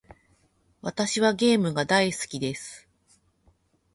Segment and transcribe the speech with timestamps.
[0.81, 2.89] 私はゲームが大好きです。